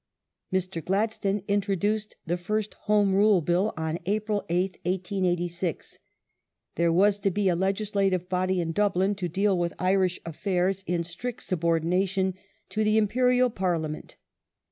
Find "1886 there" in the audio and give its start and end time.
5.11-6.91